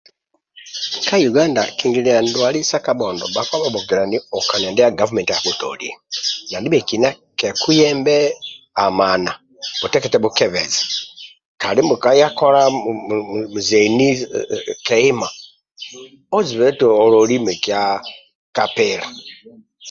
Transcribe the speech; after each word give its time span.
Ka 1.07 1.15
uganda 1.29 1.61
kingililia 1.77 2.19
ndwali 2.25 2.59
sa 2.69 2.77
kabhondo 2.85 3.25
bhasemelelu 3.33 4.17
okania 4.37 4.69
ndia 4.71 4.97
gavumenti 4.99 5.31
abhutolio 5.33 5.93
na 6.49 6.57
ndibekina 6.59 7.09
kokuyembe 7.39 8.17
amana 8.85 9.31
bhutekete 9.79 10.17
bhukebeze 10.23 10.79
kandi 11.61 11.79
kaya 12.03 12.27
kola 12.39 12.61
zeni 13.67 14.07
ke 14.85 14.95
ima 15.09 15.29
ozibe 16.37 16.63
oti 16.71 16.85
ololi 17.03 17.35
mikia 17.45 17.81
ka 18.01 18.03
kapila 18.55 19.07